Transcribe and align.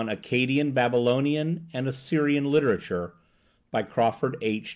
ACCADIAN 0.09 0.71
BABYLONIAN 0.71 1.67
AND 1.73 1.87
ASSYRIAN 1.87 2.45
LITERATURE 2.45 3.13
BY 3.69 3.83
CRAWFORD 3.83 4.37
H. 4.41 4.69